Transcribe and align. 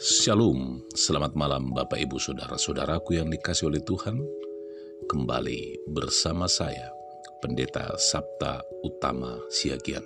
Shalom, 0.00 0.80
selamat 0.96 1.36
malam 1.36 1.76
Bapak 1.76 2.00
Ibu 2.00 2.16
Saudara-saudaraku 2.16 3.20
yang 3.20 3.28
dikasih 3.28 3.68
oleh 3.68 3.84
Tuhan. 3.84 4.16
Kembali 5.04 5.84
bersama 5.92 6.48
saya, 6.48 6.88
Pendeta 7.44 8.00
Sabta 8.00 8.64
Utama 8.80 9.36
Siagian. 9.52 10.00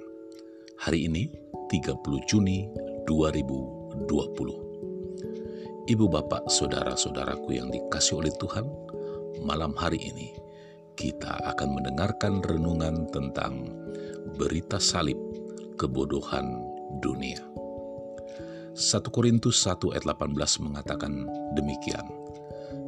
Hari 0.82 1.06
ini 1.06 1.30
30 1.70 1.94
Juni 2.26 2.66
2020. 3.06 5.86
Ibu 5.86 6.06
Bapak 6.10 6.50
Saudara-saudaraku 6.50 7.54
yang 7.54 7.70
dikasih 7.70 8.18
oleh 8.18 8.34
Tuhan, 8.34 8.66
malam 9.46 9.78
hari 9.78 10.02
ini 10.02 10.34
kita 10.98 11.38
akan 11.54 11.70
mendengarkan 11.70 12.42
renungan 12.42 13.06
tentang 13.14 13.70
berita 14.34 14.82
salib 14.82 15.22
kebodohan 15.78 16.50
dunia. 16.98 17.54
1 18.74 19.06
Korintus 19.14 19.62
1 19.62 19.94
ayat 19.94 20.02
18 20.02 20.34
mengatakan 20.66 21.30
demikian. 21.54 22.02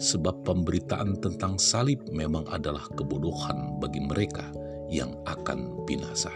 Sebab 0.02 0.42
pemberitaan 0.42 1.22
tentang 1.22 1.62
salib 1.62 2.02
memang 2.10 2.42
adalah 2.50 2.90
kebodohan 2.98 3.78
bagi 3.78 4.02
mereka 4.02 4.50
yang 4.90 5.14
akan 5.30 5.86
binasa. 5.86 6.34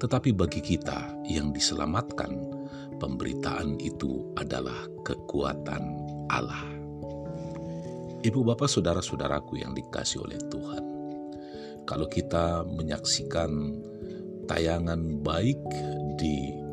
Tetapi 0.00 0.32
bagi 0.32 0.64
kita 0.64 1.12
yang 1.28 1.52
diselamatkan, 1.52 2.32
pemberitaan 2.96 3.76
itu 3.84 4.32
adalah 4.40 4.88
kekuatan 5.04 5.84
Allah. 6.32 6.64
Ibu 8.24 8.48
bapak 8.48 8.66
saudara-saudaraku 8.66 9.60
yang 9.60 9.76
dikasih 9.76 10.24
oleh 10.24 10.40
Tuhan. 10.48 10.84
Kalau 11.84 12.08
kita 12.08 12.64
menyaksikan 12.64 13.52
tayangan 14.48 15.20
baik 15.20 15.60
di 16.16 16.67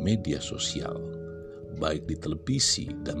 media 0.00 0.40
sosial, 0.40 0.96
baik 1.76 2.08
di 2.08 2.16
televisi 2.16 2.88
dan 3.04 3.20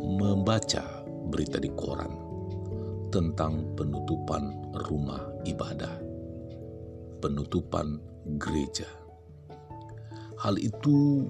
membaca 0.00 1.02
berita 1.28 1.58
di 1.60 1.70
koran 1.74 2.12
tentang 3.10 3.74
penutupan 3.74 4.72
rumah 4.86 5.20
ibadah, 5.44 5.98
penutupan 7.18 7.98
gereja. 8.38 8.86
Hal 10.40 10.56
itu 10.56 11.28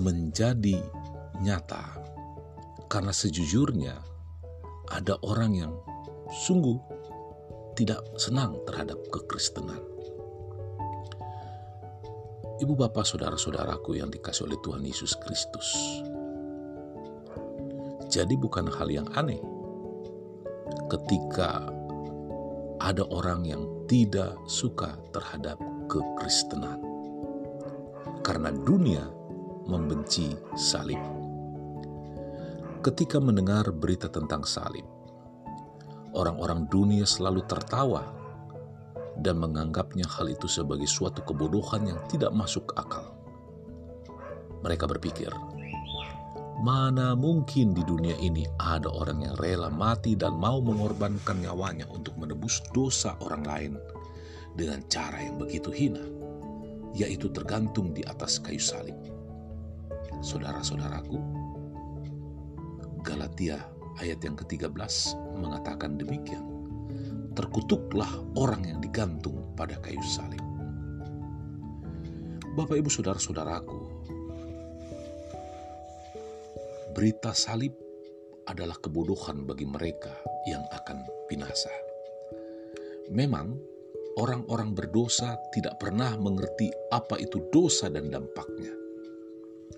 menjadi 0.00 0.82
nyata 1.38 2.02
karena 2.90 3.14
sejujurnya 3.14 3.94
ada 4.90 5.14
orang 5.22 5.52
yang 5.54 5.72
sungguh 6.46 6.78
tidak 7.78 8.02
senang 8.18 8.58
terhadap 8.66 8.98
kekristenan 9.10 9.93
Ibu 12.64 12.80
bapak 12.80 13.04
saudara-saudaraku 13.04 14.00
yang 14.00 14.08
dikasih 14.08 14.48
oleh 14.48 14.56
Tuhan 14.64 14.80
Yesus 14.80 15.12
Kristus. 15.20 15.68
Jadi 18.08 18.40
bukan 18.40 18.72
hal 18.72 18.88
yang 18.88 19.04
aneh 19.12 19.36
ketika 20.88 21.68
ada 22.80 23.04
orang 23.12 23.44
yang 23.44 23.68
tidak 23.84 24.32
suka 24.48 24.96
terhadap 25.12 25.60
kekristenan. 25.92 26.80
Karena 28.24 28.48
dunia 28.48 29.12
membenci 29.68 30.32
salib. 30.56 31.04
Ketika 32.80 33.20
mendengar 33.20 33.68
berita 33.76 34.08
tentang 34.08 34.40
salib, 34.48 34.88
orang-orang 36.16 36.64
dunia 36.72 37.04
selalu 37.04 37.44
tertawa 37.44 38.23
dan 39.20 39.38
menganggapnya 39.38 40.06
hal 40.10 40.26
itu 40.26 40.50
sebagai 40.50 40.88
suatu 40.90 41.22
kebodohan 41.22 41.86
yang 41.86 42.00
tidak 42.10 42.34
masuk 42.34 42.74
akal. 42.74 43.14
Mereka 44.64 44.88
berpikir, 44.88 45.30
mana 46.64 47.12
mungkin 47.12 47.76
di 47.76 47.84
dunia 47.84 48.16
ini 48.18 48.48
ada 48.56 48.88
orang 48.88 49.22
yang 49.22 49.34
rela 49.36 49.68
mati 49.68 50.16
dan 50.16 50.34
mau 50.40 50.58
mengorbankan 50.64 51.44
nyawanya 51.44 51.84
untuk 51.92 52.16
menebus 52.16 52.64
dosa 52.72 53.14
orang 53.20 53.44
lain 53.44 53.72
dengan 54.56 54.80
cara 54.88 55.20
yang 55.20 55.36
begitu 55.36 55.68
hina, 55.68 56.02
yaitu 56.96 57.28
tergantung 57.30 57.92
di 57.92 58.00
atas 58.06 58.40
kayu 58.40 58.62
salib. 58.62 58.96
Saudara-saudaraku, 60.24 61.20
Galatia 63.04 63.60
ayat 64.00 64.24
yang 64.24 64.38
ke-13 64.40 64.72
mengatakan 65.36 66.00
demikian 66.00 66.53
terkutuklah 67.34 68.08
orang 68.38 68.62
yang 68.64 68.78
digantung 68.78 69.54
pada 69.58 69.76
kayu 69.82 70.00
salib. 70.06 70.40
Bapak, 72.54 72.78
ibu, 72.78 72.86
saudara-saudaraku, 72.86 73.78
berita 76.94 77.34
salib 77.34 77.74
adalah 78.46 78.78
kebodohan 78.78 79.42
bagi 79.42 79.66
mereka 79.66 80.14
yang 80.46 80.62
akan 80.70 81.02
binasa. 81.26 81.74
Memang, 83.10 83.58
orang-orang 84.14 84.70
berdosa 84.70 85.34
tidak 85.50 85.82
pernah 85.82 86.14
mengerti 86.14 86.70
apa 86.94 87.18
itu 87.18 87.42
dosa 87.50 87.90
dan 87.90 88.14
dampaknya, 88.14 88.70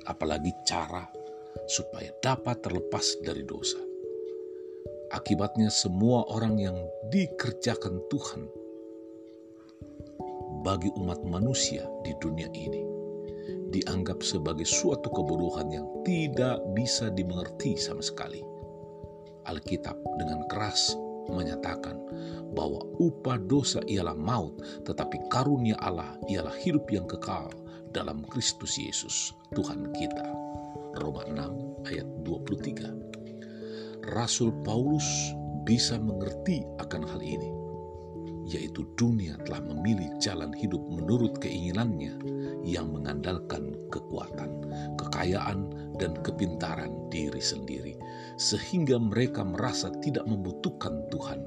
apalagi 0.04 0.52
cara 0.68 1.08
supaya 1.64 2.12
dapat 2.20 2.60
terlepas 2.60 3.24
dari 3.24 3.40
dosa. 3.48 3.85
Akibatnya 5.16 5.72
semua 5.72 6.28
orang 6.28 6.60
yang 6.60 6.76
dikerjakan 7.08 8.04
Tuhan 8.12 8.44
bagi 10.60 10.92
umat 11.00 11.24
manusia 11.24 11.88
di 12.04 12.12
dunia 12.20 12.52
ini 12.52 12.84
dianggap 13.72 14.20
sebagai 14.20 14.68
suatu 14.68 15.08
kebodohan 15.08 15.72
yang 15.72 15.88
tidak 16.04 16.60
bisa 16.76 17.08
dimengerti 17.08 17.80
sama 17.80 18.04
sekali. 18.04 18.44
Alkitab 19.48 19.96
dengan 20.20 20.44
keras 20.52 20.92
menyatakan 21.32 21.96
bahwa 22.52 22.84
upah 23.00 23.40
dosa 23.48 23.80
ialah 23.88 24.12
maut, 24.12 24.60
tetapi 24.84 25.32
karunia 25.32 25.80
Allah 25.80 26.12
ialah 26.28 26.52
hidup 26.60 26.92
yang 26.92 27.08
kekal 27.08 27.48
dalam 27.96 28.20
Kristus 28.28 28.76
Yesus, 28.76 29.32
Tuhan 29.56 29.96
kita. 29.96 30.28
Roma 31.00 31.24
6 31.24 31.88
ayat 31.88 32.04
23. 32.20 33.05
Rasul 34.14 34.54
Paulus 34.62 35.34
bisa 35.66 35.98
mengerti 35.98 36.62
akan 36.78 37.02
hal 37.02 37.18
ini, 37.18 37.50
yaitu 38.46 38.86
dunia 38.94 39.34
telah 39.42 39.58
memilih 39.66 40.14
jalan 40.22 40.54
hidup 40.54 40.78
menurut 40.86 41.42
keinginannya 41.42 42.14
yang 42.62 42.94
mengandalkan 42.94 43.74
kekuatan, 43.90 44.62
kekayaan, 44.94 45.66
dan 45.98 46.14
kepintaran 46.22 46.92
diri 47.10 47.42
sendiri, 47.42 47.98
sehingga 48.38 49.00
mereka 49.00 49.42
merasa 49.42 49.90
tidak 49.98 50.22
membutuhkan 50.30 51.02
Tuhan. 51.10 51.42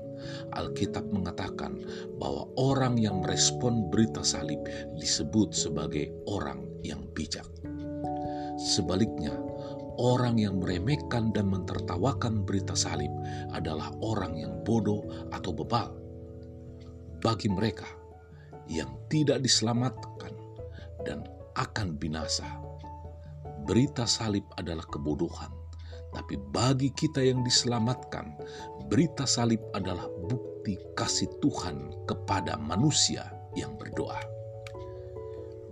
Alkitab 0.52 1.08
mengatakan 1.16 1.80
bahwa 2.20 2.44
orang 2.60 3.00
yang 3.00 3.24
merespon 3.24 3.88
berita 3.88 4.20
salib 4.20 4.60
disebut 5.00 5.56
sebagai 5.56 6.12
orang 6.28 6.68
yang 6.84 7.08
bijak. 7.16 7.48
Sebaliknya, 8.60 9.32
orang 10.00 10.40
yang 10.40 10.64
meremehkan 10.64 11.36
dan 11.36 11.52
mentertawakan 11.52 12.48
berita 12.48 12.72
salib 12.72 13.12
adalah 13.52 13.92
orang 14.00 14.40
yang 14.40 14.64
bodoh 14.64 15.04
atau 15.36 15.52
bebal. 15.52 15.92
Bagi 17.20 17.52
mereka 17.52 17.86
yang 18.72 18.96
tidak 19.12 19.44
diselamatkan 19.44 20.32
dan 21.04 21.28
akan 21.60 22.00
binasa, 22.00 22.48
berita 23.68 24.08
salib 24.08 24.48
adalah 24.56 24.88
kebodohan. 24.88 25.52
Tapi 26.10 26.42
bagi 26.42 26.90
kita 26.90 27.22
yang 27.22 27.46
diselamatkan, 27.46 28.34
berita 28.90 29.30
salib 29.30 29.62
adalah 29.78 30.10
bukti 30.26 30.80
kasih 30.98 31.30
Tuhan 31.38 32.08
kepada 32.10 32.58
manusia 32.58 33.30
yang 33.54 33.78
berdoa. 33.78 34.18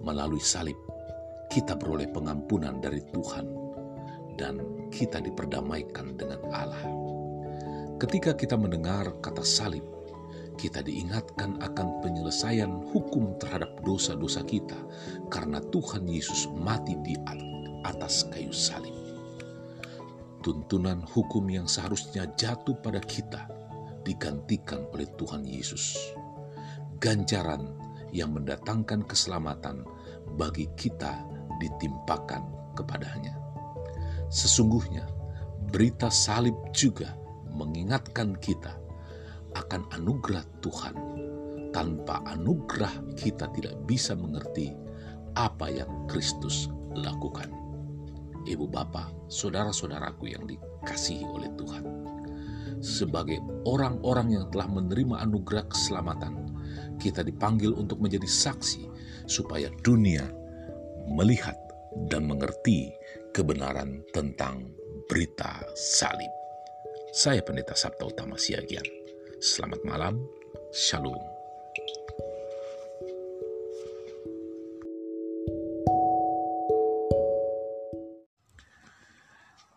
Melalui 0.03 0.43
salib, 0.43 0.77
kita 1.49 1.73
beroleh 1.73 2.05
pengampunan 2.13 2.77
dari 2.77 3.01
Tuhan 3.09 3.56
dan 4.37 4.61
kita 4.93 5.19
diperdamaikan 5.19 6.15
dengan 6.15 6.39
Allah. 6.53 6.85
Ketika 7.97 8.37
kita 8.37 8.53
mendengar 8.53 9.09
kata 9.25 9.41
salib, 9.41 9.83
kita 10.57 10.81
diingatkan 10.81 11.61
akan 11.61 12.01
penyelesaian 12.01 12.69
hukum 12.93 13.37
terhadap 13.37 13.77
dosa-dosa 13.85 14.41
kita 14.45 14.77
karena 15.29 15.61
Tuhan 15.73 16.09
Yesus 16.09 16.49
mati 16.57 16.97
di 17.05 17.13
atas 17.85 18.25
kayu 18.33 18.53
salib. 18.53 18.93
Tuntunan 20.41 21.01
hukum 21.13 21.45
yang 21.49 21.65
seharusnya 21.69 22.29
jatuh 22.37 22.77
pada 22.81 23.01
kita 23.01 23.49
digantikan 24.05 24.85
oleh 24.93 25.09
Tuhan 25.17 25.45
Yesus. 25.45 25.97
Ganjaran 26.97 27.73
yang 28.13 28.33
mendatangkan 28.33 29.05
keselamatan 29.05 29.85
bagi 30.37 30.69
kita 30.77 31.21
ditimpakan 31.61 32.73
kepadanya. 32.77 33.46
Sesungguhnya, 34.27 35.07
berita 35.71 36.11
salib 36.11 36.55
juga 36.75 37.15
mengingatkan 37.51 38.35
kita 38.37 38.75
akan 39.55 39.87
anugerah 39.95 40.43
Tuhan. 40.61 40.95
Tanpa 41.71 42.23
anugerah, 42.27 43.15
kita 43.19 43.51
tidak 43.53 43.75
bisa 43.85 44.15
mengerti 44.15 44.73
apa 45.37 45.69
yang 45.69 46.09
Kristus 46.09 46.71
lakukan. 46.97 47.53
ibu 48.47 48.63
bapak, 48.63 49.27
saudara-saudaraku 49.27 50.31
yang 50.31 50.47
dikasihi 50.47 51.27
oleh 51.27 51.51
Tuhan. 51.59 51.83
Sebagai 52.79 53.43
orang-orang 53.67 54.39
yang 54.39 54.45
telah 54.55 54.71
menerima 54.71 55.19
anugerah 55.27 55.67
keselamatan, 55.67 56.47
kita 56.95 57.27
dipanggil 57.27 57.75
untuk 57.75 57.99
menjadi 57.99 58.23
saksi 58.23 58.87
supaya 59.27 59.67
dunia 59.83 60.23
melihat 61.11 61.59
dan 62.07 62.23
mengerti 62.23 62.95
kebenaran 63.37 64.01
tentang 64.09 64.65
berita 65.05 65.61
salib. 65.77 66.33
Saya 67.13 67.45
Pendeta 67.45 67.77
Sabta 67.77 68.09
Utama 68.09 68.33
Siagian. 68.33 68.81
Selamat 69.37 69.85
malam, 69.85 70.17
Shalom. 70.73 71.21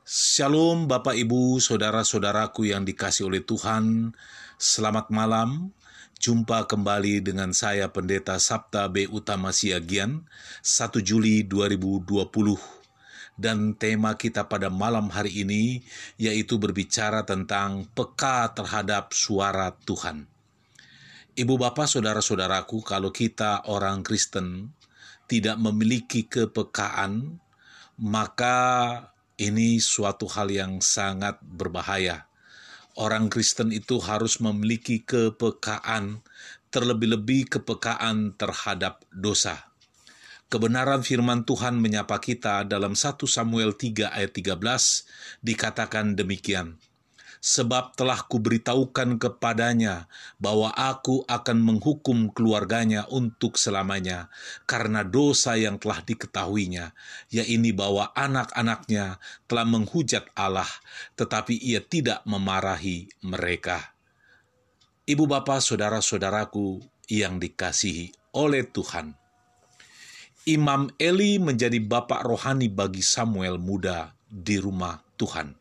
Shalom 0.09 0.89
Bapak 0.89 1.21
Ibu, 1.21 1.61
Saudara-saudaraku 1.61 2.73
yang 2.73 2.89
dikasih 2.89 3.29
oleh 3.29 3.45
Tuhan. 3.45 4.17
Selamat 4.57 5.13
malam. 5.13 5.77
Jumpa 6.17 6.65
kembali 6.65 7.21
dengan 7.21 7.53
saya 7.53 7.93
Pendeta 7.93 8.41
Sabta 8.41 8.89
B. 8.89 9.05
Utama 9.13 9.53
Siagian, 9.53 10.25
1 10.65 11.05
Juli 11.05 11.45
2020. 11.45 12.80
Dan 13.41 13.73
tema 13.73 14.21
kita 14.21 14.45
pada 14.45 14.69
malam 14.69 15.09
hari 15.09 15.41
ini 15.41 15.81
yaitu 16.21 16.61
berbicara 16.61 17.25
tentang 17.25 17.89
peka 17.89 18.53
terhadap 18.53 19.17
suara 19.17 19.73
Tuhan. 19.73 20.29
Ibu 21.41 21.57
bapak 21.57 21.89
saudara-saudaraku, 21.89 22.85
kalau 22.85 23.09
kita 23.09 23.65
orang 23.73 24.05
Kristen 24.05 24.77
tidak 25.25 25.57
memiliki 25.57 26.29
kepekaan, 26.29 27.41
maka 27.97 28.59
ini 29.41 29.81
suatu 29.81 30.29
hal 30.29 30.53
yang 30.53 30.85
sangat 30.85 31.41
berbahaya. 31.41 32.29
Orang 33.01 33.33
Kristen 33.33 33.73
itu 33.73 33.97
harus 34.05 34.37
memiliki 34.43 35.01
kepekaan, 35.01 36.21
terlebih-lebih 36.69 37.57
kepekaan 37.57 38.37
terhadap 38.37 39.01
dosa. 39.09 39.70
Kebenaran 40.51 41.07
firman 41.07 41.47
Tuhan 41.47 41.79
menyapa 41.79 42.19
kita 42.19 42.67
dalam 42.67 42.99
1 42.99 43.23
Samuel 43.23 43.79
3 43.79 44.11
ayat 44.11 44.35
13 44.35 44.59
dikatakan 45.47 46.19
demikian 46.19 46.75
sebab 47.41 47.97
telah 47.97 48.21
kuberitahukan 48.29 49.17
kepadanya 49.17 50.11
bahwa 50.37 50.75
aku 50.77 51.25
akan 51.25 51.59
menghukum 51.63 52.29
keluarganya 52.35 53.09
untuk 53.09 53.57
selamanya 53.57 54.29
karena 54.69 55.01
dosa 55.07 55.57
yang 55.57 55.81
telah 55.81 56.05
diketahuinya, 56.05 56.93
yaitu 57.33 57.73
bahwa 57.73 58.13
anak-anaknya 58.13 59.23
telah 59.49 59.67
menghujat 59.71 60.29
Allah, 60.37 60.69
tetapi 61.17 61.57
ia 61.57 61.81
tidak 61.81 62.21
memarahi 62.29 63.09
mereka. 63.25 63.97
Ibu 65.09 65.25
bapak 65.31 65.65
saudara-saudaraku 65.65 66.85
yang 67.09 67.41
dikasihi 67.41 68.35
oleh 68.37 68.69
Tuhan. 68.69 69.20
Imam 70.49 70.89
Eli 70.97 71.37
menjadi 71.37 71.77
bapak 71.85 72.25
rohani 72.25 72.73
bagi 72.73 73.05
Samuel 73.05 73.61
muda 73.61 74.17
di 74.25 74.57
rumah 74.57 74.97
Tuhan. 75.21 75.53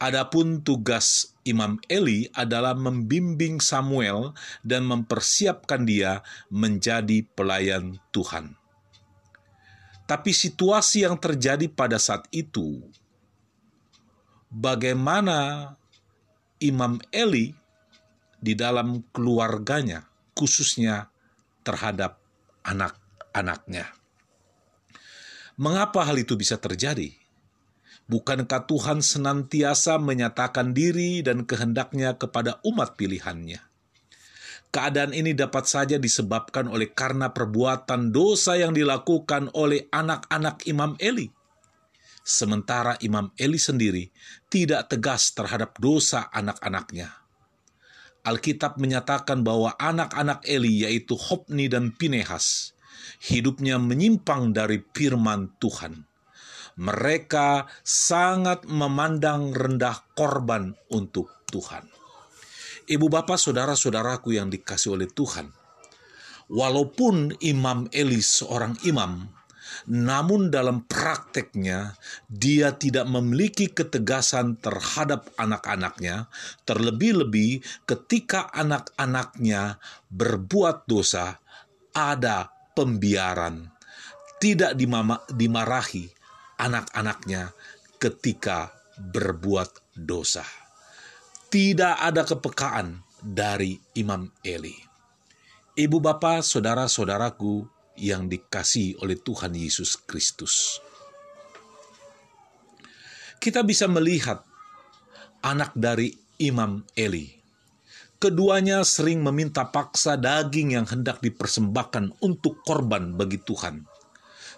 Adapun 0.00 0.64
tugas 0.64 1.36
Imam 1.44 1.76
Eli 1.84 2.32
adalah 2.32 2.72
membimbing 2.72 3.60
Samuel 3.60 4.32
dan 4.64 4.88
mempersiapkan 4.88 5.84
dia 5.84 6.24
menjadi 6.48 7.22
pelayan 7.36 8.00
Tuhan. 8.08 8.56
Tapi 10.08 10.32
situasi 10.32 11.04
yang 11.04 11.20
terjadi 11.20 11.68
pada 11.70 12.00
saat 12.00 12.26
itu, 12.32 12.82
bagaimana 14.48 15.70
Imam 16.58 16.98
Eli 17.12 17.52
di 18.40 18.56
dalam 18.56 19.06
keluarganya, 19.12 20.08
khususnya 20.34 21.12
terhadap 21.62 22.18
anak-anaknya. 23.32 23.88
Mengapa 25.56 26.04
hal 26.04 26.20
itu 26.20 26.36
bisa 26.36 26.60
terjadi? 26.60 27.12
Bukankah 28.08 28.68
Tuhan 28.68 29.00
senantiasa 29.00 29.96
menyatakan 29.96 30.76
diri 30.76 31.24
dan 31.24 31.48
kehendaknya 31.48 32.16
kepada 32.20 32.60
umat 32.64 32.96
pilihannya? 33.00 33.60
Keadaan 34.72 35.12
ini 35.12 35.36
dapat 35.36 35.68
saja 35.68 36.00
disebabkan 36.00 36.68
oleh 36.68 36.92
karena 36.92 37.28
perbuatan 37.32 38.08
dosa 38.08 38.56
yang 38.56 38.72
dilakukan 38.72 39.52
oleh 39.52 39.88
anak-anak 39.92 40.64
Imam 40.64 40.96
Eli. 40.96 41.28
Sementara 42.24 42.96
Imam 43.04 43.28
Eli 43.36 43.60
sendiri 43.60 44.08
tidak 44.48 44.88
tegas 44.88 45.36
terhadap 45.36 45.76
dosa 45.76 46.32
anak-anaknya. 46.32 47.12
Alkitab 48.24 48.80
menyatakan 48.80 49.44
bahwa 49.44 49.76
anak-anak 49.76 50.46
Eli 50.48 50.88
yaitu 50.88 51.18
Hopni 51.18 51.68
dan 51.68 51.92
Pinehas 51.92 52.72
hidupnya 53.22 53.78
menyimpang 53.78 54.54
dari 54.54 54.80
firman 54.80 55.56
Tuhan 55.58 56.12
mereka 56.78 57.68
sangat 57.84 58.64
memandang 58.64 59.52
rendah 59.52 60.16
korban 60.16 60.72
untuk 60.88 61.44
Tuhan. 61.52 61.84
Ibu 62.88 63.06
bapak 63.12 63.36
saudara-saudaraku 63.36 64.34
yang 64.34 64.48
dikasih 64.48 64.96
oleh 64.96 65.08
Tuhan, 65.12 65.52
walaupun 66.50 67.36
Imam 67.44 67.86
Eli 67.92 68.18
seorang 68.24 68.74
imam, 68.88 69.28
namun 69.88 70.50
dalam 70.50 70.84
prakteknya 70.84 71.96
dia 72.26 72.74
tidak 72.74 73.06
memiliki 73.08 73.70
ketegasan 73.70 74.58
terhadap 74.58 75.30
anak-anaknya, 75.38 76.26
terlebih-lebih 76.66 77.62
ketika 77.86 78.50
anak-anaknya 78.50 79.78
berbuat 80.10 80.88
dosa, 80.90 81.38
ada 81.92 82.61
pembiaran, 82.72 83.70
tidak 84.42 84.74
dimarahi, 85.30 86.10
anak-anaknya 86.58 87.54
ketika 87.98 88.74
berbuat 88.98 89.96
dosa. 89.96 90.44
Tidak 91.52 92.00
ada 92.00 92.24
kepekaan 92.24 93.04
dari 93.20 93.76
Imam 93.94 94.26
Eli. 94.40 94.74
Ibu 95.76 95.98
bapa, 96.00 96.40
saudara-saudaraku 96.40 97.64
yang 98.00 98.28
dikasih 98.28 99.00
oleh 99.04 99.20
Tuhan 99.20 99.52
Yesus 99.52 100.00
Kristus. 100.00 100.80
Kita 103.36 103.60
bisa 103.66 103.90
melihat 103.90 104.46
anak 105.42 105.74
dari 105.74 106.14
Imam 106.40 106.86
Eli. 106.96 107.41
Keduanya 108.22 108.86
sering 108.86 109.18
meminta 109.18 109.66
paksa 109.66 110.14
daging 110.14 110.78
yang 110.78 110.86
hendak 110.86 111.18
dipersembahkan 111.18 112.22
untuk 112.22 112.62
korban 112.62 113.18
bagi 113.18 113.42
Tuhan 113.42 113.82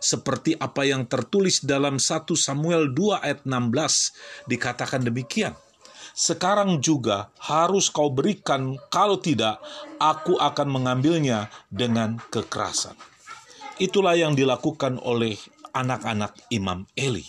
seperti 0.04 0.52
apa 0.60 0.84
yang 0.84 1.08
tertulis 1.08 1.64
dalam 1.64 1.96
1 1.96 2.28
Samuel 2.36 2.92
2 2.92 3.24
ayat 3.24 3.40
16 3.48 4.52
dikatakan 4.52 5.00
demikian. 5.00 5.56
Sekarang 6.12 6.78
juga 6.84 7.32
harus 7.40 7.88
kau 7.88 8.12
berikan, 8.12 8.76
kalau 8.92 9.16
tidak, 9.16 9.58
aku 9.96 10.36
akan 10.36 10.68
mengambilnya 10.68 11.48
dengan 11.72 12.20
kekerasan. 12.28 12.94
Itulah 13.80 14.14
yang 14.14 14.36
dilakukan 14.36 15.00
oleh 15.00 15.34
anak-anak 15.74 16.36
Imam 16.54 16.86
Eli, 16.94 17.26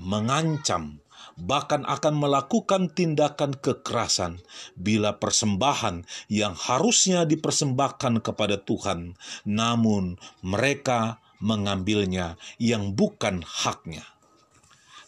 mengancam 0.00 0.96
bahkan 1.36 1.84
akan 1.84 2.16
melakukan 2.16 2.88
tindakan 2.92 3.56
kekerasan 3.60 4.40
bila 4.74 5.20
persembahan 5.20 6.08
yang 6.32 6.56
harusnya 6.56 7.28
dipersembahkan 7.28 8.24
kepada 8.24 8.56
Tuhan, 8.60 9.14
namun 9.44 10.16
mereka 10.40 11.20
mengambilnya 11.44 12.40
yang 12.56 12.96
bukan 12.96 13.44
haknya. 13.44 14.04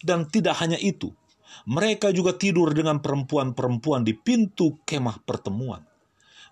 Dan 0.04 0.28
tidak 0.28 0.60
hanya 0.62 0.78
itu, 0.78 1.10
mereka 1.64 2.14
juga 2.14 2.36
tidur 2.36 2.70
dengan 2.76 3.00
perempuan-perempuan 3.02 4.04
di 4.04 4.14
pintu 4.14 4.78
kemah 4.84 5.24
pertemuan. 5.24 5.82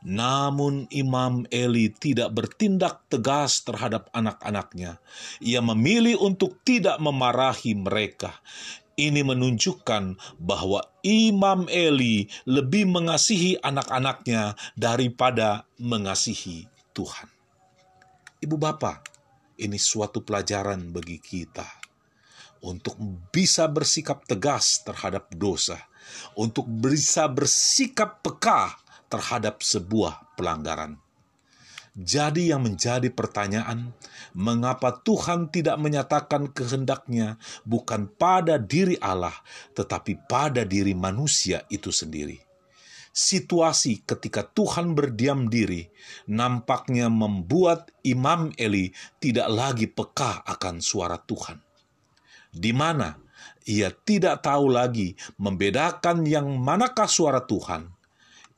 Namun 0.06 0.86
Imam 0.92 1.48
Eli 1.48 1.88
tidak 1.90 2.30
bertindak 2.36 3.08
tegas 3.08 3.64
terhadap 3.64 4.12
anak-anaknya. 4.12 5.00
Ia 5.40 5.64
memilih 5.64 6.20
untuk 6.20 6.60
tidak 6.62 7.00
memarahi 7.00 7.74
mereka. 7.74 8.36
Ini 8.96 9.20
menunjukkan 9.20 10.16
bahwa 10.40 10.80
Imam 11.04 11.68
Eli 11.68 12.24
lebih 12.48 12.88
mengasihi 12.88 13.60
anak-anaknya 13.60 14.56
daripada 14.72 15.68
mengasihi 15.76 16.64
Tuhan. 16.96 17.28
Ibu 18.40 18.56
bapak, 18.56 19.04
ini 19.60 19.76
suatu 19.76 20.24
pelajaran 20.24 20.96
bagi 20.96 21.20
kita 21.20 21.68
untuk 22.64 22.96
bisa 23.28 23.68
bersikap 23.68 24.24
tegas 24.24 24.80
terhadap 24.80 25.28
dosa, 25.36 25.76
untuk 26.32 26.64
bisa 26.64 27.28
bersikap 27.28 28.24
peka 28.24 28.80
terhadap 29.12 29.60
sebuah 29.60 30.34
pelanggaran. 30.40 31.05
Jadi 31.96 32.52
yang 32.52 32.60
menjadi 32.60 33.08
pertanyaan, 33.08 33.96
mengapa 34.36 35.00
Tuhan 35.00 35.48
tidak 35.48 35.80
menyatakan 35.80 36.52
kehendaknya 36.52 37.40
bukan 37.64 38.12
pada 38.12 38.60
diri 38.60 39.00
Allah, 39.00 39.32
tetapi 39.72 40.28
pada 40.28 40.68
diri 40.68 40.92
manusia 40.92 41.64
itu 41.72 41.88
sendiri? 41.88 42.36
Situasi 43.16 44.04
ketika 44.04 44.44
Tuhan 44.44 44.92
berdiam 44.92 45.48
diri 45.48 45.88
nampaknya 46.28 47.08
membuat 47.08 47.88
Imam 48.04 48.52
Eli 48.60 48.92
tidak 49.16 49.48
lagi 49.48 49.88
peka 49.88 50.44
akan 50.44 50.84
suara 50.84 51.16
Tuhan. 51.16 51.56
Di 52.52 52.76
mana 52.76 53.16
ia 53.64 53.88
tidak 53.88 54.44
tahu 54.44 54.68
lagi 54.68 55.16
membedakan 55.40 56.28
yang 56.28 56.60
manakah 56.60 57.08
suara 57.08 57.40
Tuhan. 57.40 57.88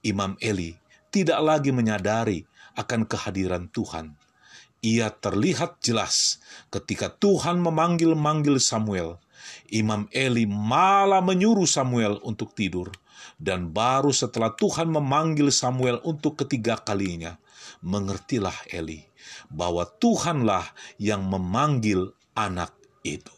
Imam 0.03 0.35
Eli 0.43 0.75
tidak 1.15 1.39
lagi 1.39 1.71
menyadari 1.71 2.43
akan 2.79 3.11
kehadiran 3.11 3.67
Tuhan. 3.75 4.15
Ia 4.79 5.11
terlihat 5.11 5.83
jelas 5.83 6.39
ketika 6.71 7.11
Tuhan 7.11 7.59
memanggil-manggil 7.59 8.63
Samuel. 8.63 9.19
Imam 9.67 10.07
Eli 10.15 10.47
malah 10.47 11.19
menyuruh 11.19 11.67
Samuel 11.67 12.23
untuk 12.23 12.55
tidur. 12.55 12.95
Dan 13.35 13.75
baru 13.75 14.15
setelah 14.15 14.55
Tuhan 14.55 14.87
memanggil 14.95 15.51
Samuel 15.51 15.99
untuk 16.07 16.39
ketiga 16.39 16.79
kalinya, 16.79 17.35
mengertilah 17.83 18.55
Eli 18.71 19.03
bahwa 19.51 19.83
Tuhanlah 19.83 20.63
yang 21.03 21.27
memanggil 21.27 22.15
anak 22.39 22.71
itu. 23.03 23.35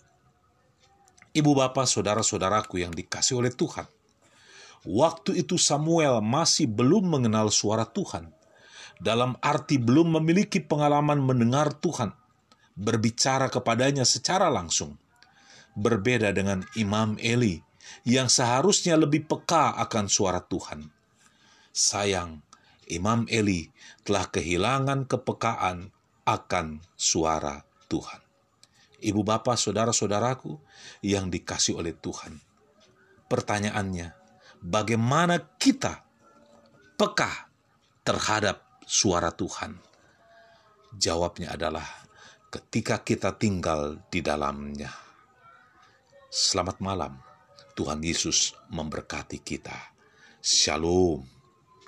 Ibu 1.33 1.57
bapak 1.57 1.89
saudara-saudaraku 1.89 2.85
yang 2.85 2.93
dikasih 2.93 3.41
oleh 3.41 3.53
Tuhan. 3.53 3.89
Waktu 4.85 5.41
itu 5.41 5.57
Samuel 5.57 6.21
masih 6.21 6.69
belum 6.69 7.09
mengenal 7.09 7.53
suara 7.53 7.85
Tuhan 7.89 8.33
dalam 9.01 9.35
arti 9.41 9.81
belum 9.81 10.21
memiliki 10.21 10.61
pengalaman 10.61 11.25
mendengar 11.25 11.73
Tuhan 11.73 12.13
berbicara 12.77 13.49
kepadanya 13.49 14.05
secara 14.05 14.53
langsung. 14.53 15.01
Berbeda 15.75 16.31
dengan 16.37 16.65
Imam 16.77 17.17
Eli 17.17 17.61
yang 18.05 18.29
seharusnya 18.29 18.95
lebih 19.01 19.27
peka 19.27 19.77
akan 19.81 20.07
suara 20.07 20.45
Tuhan. 20.45 20.89
Sayang, 21.71 22.45
Imam 22.91 23.25
Eli 23.31 23.71
telah 24.03 24.27
kehilangan 24.29 25.07
kepekaan 25.07 25.95
akan 26.27 26.83
suara 26.99 27.63
Tuhan. 27.87 28.21
Ibu 29.01 29.25
bapak 29.25 29.57
saudara-saudaraku 29.57 30.61
yang 31.07 31.33
dikasih 31.33 31.81
oleh 31.81 31.97
Tuhan. 31.97 32.37
Pertanyaannya, 33.31 34.13
bagaimana 34.61 35.41
kita 35.57 36.05
peka 36.99 37.49
terhadap 38.05 38.70
suara 38.91 39.31
Tuhan? 39.31 39.79
Jawabnya 40.91 41.55
adalah 41.55 41.87
ketika 42.51 43.07
kita 43.07 43.39
tinggal 43.39 44.03
di 44.11 44.19
dalamnya. 44.19 44.91
Selamat 46.27 46.83
malam, 46.83 47.15
Tuhan 47.79 48.03
Yesus 48.03 48.59
memberkati 48.75 49.39
kita. 49.47 49.95
Shalom. 50.43 51.40